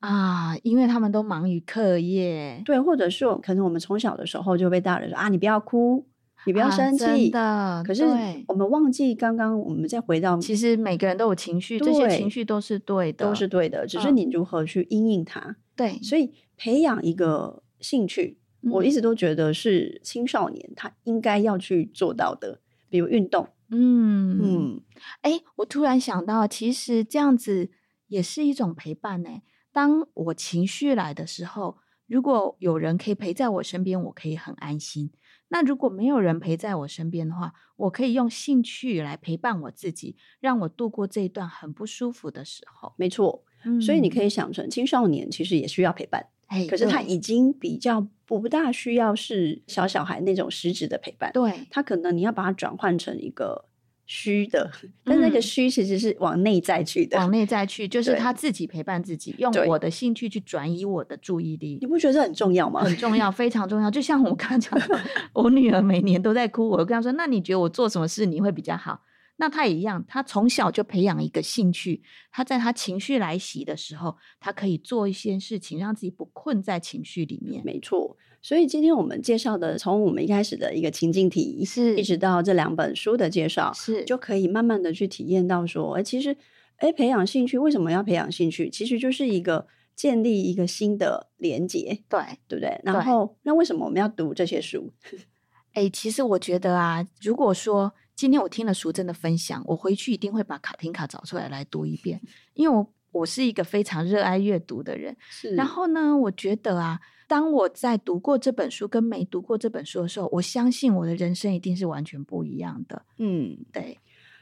[0.00, 6.04] 啊，因为他们都忙于课业，对，或者是可能我们从小的时候就被大人说啊，你不要哭，
[6.46, 7.82] 你不要生气，的。
[7.86, 8.04] 可是
[8.48, 15.56] 我们忘记刚刚我们再回到，其实每个人都有情绪，这些情绪都是对的，都是对的，只是你如何去因应它。
[15.76, 18.38] 对，所以培养一个兴趣。
[18.70, 23.48] 我一直都觉得是青少年他应该要去做到的，比如运动。
[23.70, 24.80] 嗯嗯，
[25.22, 27.70] 哎、欸，我突然想到，其实这样子
[28.08, 29.30] 也是一种陪伴呢。
[29.72, 35.10] 当我情绪来的时候，如果有人可以陪在我身边，我可以很安心。
[35.50, 42.94] 那如果没有人陪在我身边的话，我可以用兴趣来陪伴我自己，让我度过这一段很不舒服的时候。
[42.96, 43.44] 没错，
[43.80, 46.26] 所以你可以想成青少年其实也需要陪伴。
[46.68, 53.66] 可是他已经比较不大需要是小小孩那种实质的陪伴，对，他可能你要把它转换成一个
[54.12, 54.68] 虚的，
[55.04, 62.82] 但那个虚其实是往内在去的，往内在去就是他自己陪伴自己，用我的兴趣去转移我的注意力，你不觉得这很重要吗？
[62.82, 63.88] 很重要，非常重要。
[63.88, 65.00] 就像我刚刚讲的，
[65.32, 69.00] 我女儿每年都在哭，我跟她说：“那你觉得我做什么事你会比较好？”
[69.38, 72.02] 那她也一样，她从小就培养一个兴趣。
[72.32, 77.62] 她在她情绪来袭的时候，她可以做一些事情，让自己不困在情绪里面。
[77.64, 86.36] 没错，所以今天我们介绍的，从我们一开始的一个情境题，是一直到这两本书的介绍，是就可以慢慢的去体验到说，哎，其实，
[86.76, 88.70] 哎，培养兴趣为什么要培养兴趣？
[88.70, 92.80] 其实就是一个建立一个新的连接，对对不对？
[92.84, 94.90] 然后，那为什么我们要读这些书？
[95.74, 97.92] 哎，其实我觉得啊，如果说。
[98.16, 102.20] 今天我听了淑真的分享，我回去一定会把卡婷卡找出来来读一遍，
[102.52, 105.16] 因为我我是一个非常热爱阅读的人。
[105.30, 107.00] 是，然后呢，我觉得啊，
[107.30, 113.02] 当我在读过这本书跟没读过这本书的时候，我相信我的人生一定是完全不一样的。
[113.18, 113.96] 嗯，对，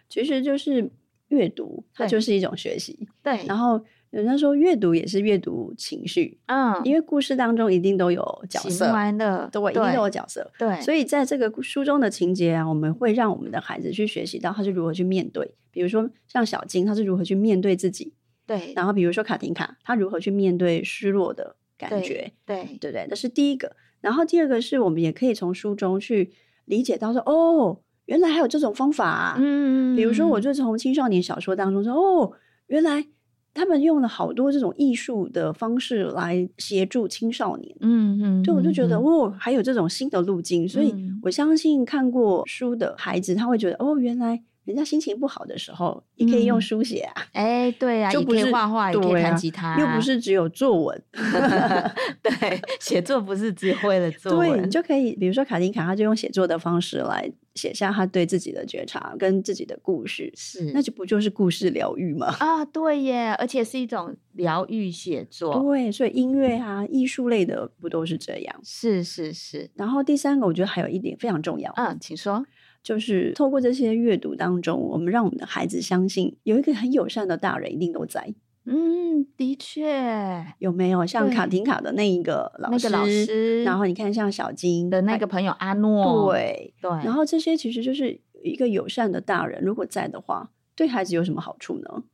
[0.09, 0.91] 其实就是
[1.29, 3.07] 阅读，它就是一种学习。
[3.23, 3.85] 对，然后。
[4.11, 8.87] 人家说阅读也是阅读情绪，嗯，因为故事当中一定都有角色，
[9.19, 18.15] 的对，一定都有角色，对，所以在这个书中的情节啊，我们会让我们的孩子去学习到他是如何去面对，比如说像小金，他是如何去面对自己，
[18.47, 23.77] 对，然后比如说卡廷卡，他如何去面对失落的感觉，对，对，对对，这是第一个。
[24.01, 26.33] 然后第二个是我们也可以从书中去
[26.65, 32.33] 理解到说，哦，原来还有这种方法啊，嗯，比如说我就从青少年小说当中说，哦，
[32.67, 33.07] 原来。
[33.55, 44.41] 他们用了好多这种艺术的方式来协助青少年，嗯嗯，就我就觉得、嗯、哦，还有这种新的路径，所以我相信看过书的孩子他会觉得哦，原来。
[44.69, 47.23] 人家心情不好的时候，也可以用书写啊。
[47.33, 51.03] 哎、嗯，对啊，就不是画画，也可以弹吉他、啊，又不是只有作文。
[52.23, 62.27] 对，写作不是只会了作文，对，你就可以，比如说卡丁卡，他就用写作的方式来写下他对自己的觉察跟自己的故事，是，那就不就是故事疗愈吗？
[62.39, 65.59] 啊，对耶，而且是一种疗愈写作。
[65.61, 68.61] 对，所以音乐啊，艺术类的不都是这样？
[68.63, 69.71] 是是是。
[69.75, 71.73] 然后第三个，我觉得还有一点非常重要。
[71.77, 72.45] 嗯，请说。
[72.89, 78.33] 就是透过这些阅读当中，我们让我们的孩子相信有一个很友善的大人一定都在。
[78.65, 82.89] 嗯，的确，有没有像卡廷卡的那一个老师？
[82.89, 86.91] 那个老师，然后你看像小金的那个朋友阿诺，对对。
[87.05, 92.05] 然后这些其实就是一个友善的大人，如果在的话，对孩子有什么好处呢？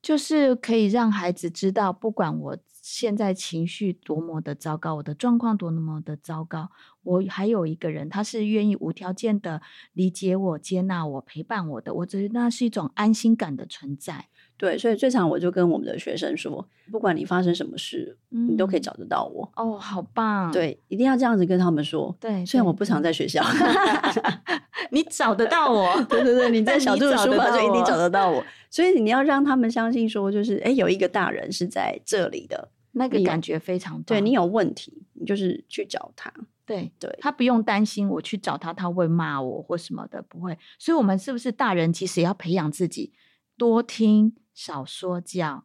[0.00, 2.56] 就是可以让孩子知道，不管我
[2.86, 6.70] 现在情绪多么的糟糕，我的状况多么的糟糕，
[7.02, 9.62] 我还有一个人，他是愿意无条件的
[9.94, 14.28] 理解我、接纳我、陪伴我的，我觉得那是一种安心感的存在。
[14.64, 19.46] 对，所以最常我就跟我们的学生说，不管你发生什么事，嗯、你都可以找得到我。
[19.56, 20.50] 哦，好棒！
[20.50, 22.16] 对，一定要这样子跟他们说。
[22.18, 23.44] 对，虽然我不常在学校
[24.90, 25.94] 你找得到我。
[26.08, 28.42] 对对对，你在小兔的书房就一定找得到我。
[28.70, 34.04] 所以你要让他们相信说，就是哎，有一个大人是在这里的，那个感觉非常棒。
[34.06, 36.32] 对，你有问题，你就是去找他。
[36.64, 40.56] 对对，他不用担心我去找他，他会骂我或什么的，不会。
[40.78, 43.12] 所以，我们是不是大人其实也要培养自己
[43.58, 44.34] 多听。
[44.54, 45.64] 少说教，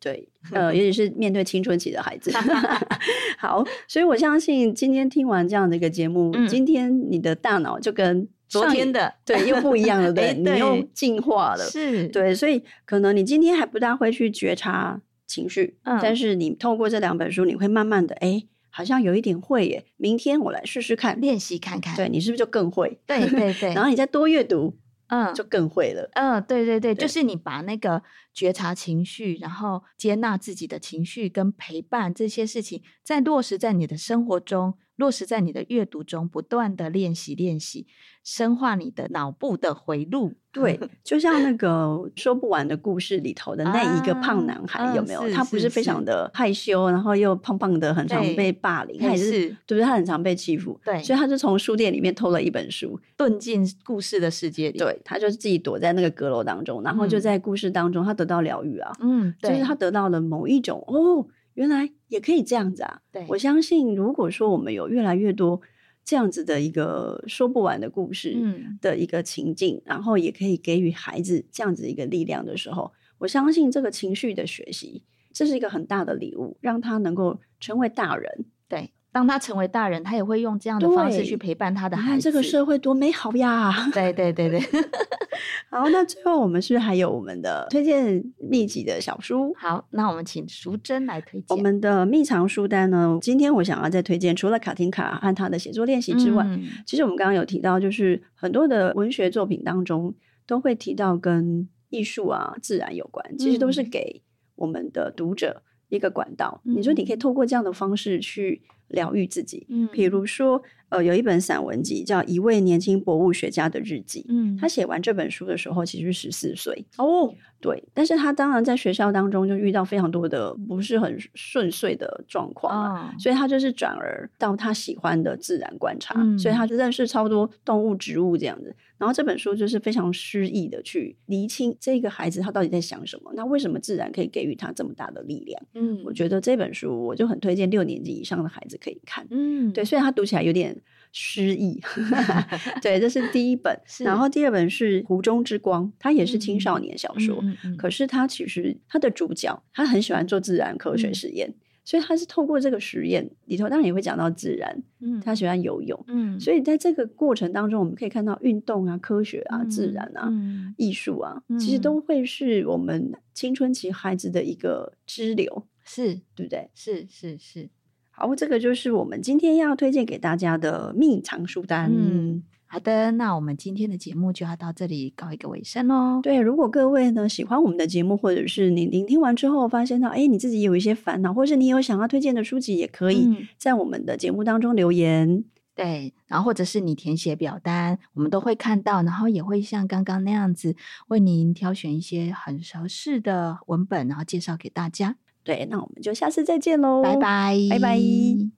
[0.00, 2.30] 对， 呃，尤其是面对青春期的孩子。
[3.36, 19.84] 好，所以我相信今天听完这样的一个节目，嗯、今天你的大脑就跟昨天的对又不一样了，对，你又进化了，是对，所以可能你今天还不大会去觉察情绪，嗯，但是你透过这两本书，你会慢慢的，哎，好像有一点会耶。
[19.96, 22.98] 明天我来试试看，练习看看，对，你是不是就更会？
[23.06, 24.74] 对对对，然后你再多阅读。
[25.08, 26.08] 嗯，就更会了。
[26.14, 28.02] 嗯，对对对，对就是你把那个
[28.32, 34.74] 觉察情绪，然后接纳自己的情绪，跟陪伴这些事情，再落实在你的生活中。
[34.98, 37.86] 落实在你的阅读中，不断的练习练习，
[38.24, 40.34] 深化你的脑部的回路。
[40.50, 45.20] 对，就像那个说不完的故事里头的那一个胖男孩，啊、有没有？
[45.20, 49.82] 嗯、他不是非常的害羞，然后又胖胖的，很常被霸凌，还是对不对？
[49.82, 54.78] 他很常被欺负，对，所以他就从书店里面偷了一本书，遁进故事的世界里。
[54.78, 58.90] 对，他就自己躲在那个阁楼当中，然后就在故事当中，他得到疗愈啊。
[59.00, 61.24] 嗯，对，就是他得到了某一种哦。
[61.58, 63.02] 原来也可以这样子啊！
[63.10, 65.60] 对，我相信，如果说我们有越来越多
[66.04, 68.36] 这样子的一个说不完的故事
[68.80, 75.02] 的一个情境，嗯、然后也可以给予孩子这样子一个力量的时候，我相信这个情绪的学习，
[75.32, 78.44] 这是一个很大的礼物，让他能够成为大人。
[78.68, 78.92] 对。
[79.10, 82.10] 当他成为大人，他也会用这样的方式去陪伴他的孩子。
[82.10, 83.90] 看这个社会多美好呀！
[83.92, 84.60] 对对对对。
[85.70, 89.52] 好，那最后我们是不是还有我们的推荐秘籍的小书？
[89.56, 93.18] 好，那我们请淑珍来推荐我们的秘藏书单呢？
[93.20, 100.14] 今天我想要再推荐，除了卡丁卡和他的写作练习之外，嗯、其实我们刚刚有提到，就是很多的文学作品当中
[100.46, 104.22] 都会提到跟艺术啊、自然有关，其实都是给
[104.56, 106.60] 我们的读者一个管道。
[106.64, 108.62] 嗯、你说你可以透过这样的方式去。
[108.88, 128.74] 疗愈自己，嗯，比如说，呃，有一本散文集叫《一位年轻博物学家的日记》，嗯，他写完这本书的时候，其实十四岁哦，对，但是他当然在学校当中就遇到非常多的不是很顺遂的状况啊，哦、所以他就是转而到他喜欢的自然观察，嗯、所以他就认识超多动物、植物这样子。
[128.96, 135.60] 然后这本书就是非常诗意的去厘清这个孩子他到底在想什么，那为什么自然可以给予他这么大的力量？
[135.74, 139.26] 嗯，我觉得这本书我就很推荐六年级以上的孩子可以看。
[139.30, 140.76] 嗯，对，虽然他读起来有点
[141.12, 141.80] 诗意，
[142.82, 143.78] 对，这是第一本。
[144.04, 147.42] 然后第二本是《湖中之光》，它也是青少年小说，
[147.76, 151.48] 可是它其实它的主角他很喜欢做自然科学实验。
[151.48, 151.54] 嗯
[151.88, 154.82] 所以他是透过这个实验里头，当然也会讲到自然。
[155.00, 155.98] 嗯，他喜欢游泳。
[156.08, 166.68] 嗯，所以在这个过程当中，我们可以看到运动啊、科学啊、嗯、自然啊、嗯、艺术啊，嗯、其实都会是我们青春期孩子的一个支流，是对不对？
[166.74, 167.70] 是是是。
[168.18, 171.88] 好，这个就是我们今天要推荐给大家的秘藏书单。
[171.94, 172.42] 嗯。
[172.66, 176.20] 好的，那我们今天的节目就要到这里告一个尾声喽。
[176.20, 185.30] 对，如果各位呢喜欢我们的节目，或者是你聆听完之后发现到，哎，你自己有一些烦恼，或是你有想要推荐的书籍，也可以在我们的节目当中留言。
[185.30, 185.44] 嗯、
[185.74, 190.74] 对，然后或者是你填写表单，我们都会看到，然后也会像刚刚那样子
[191.06, 195.16] 为您挑选一些很合适的文本，然后介绍给大家。
[195.48, 198.57] 对，那我们就下次再见喽，拜拜，拜拜。